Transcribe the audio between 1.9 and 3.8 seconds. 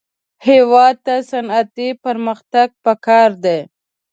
پرمختګ پکار دی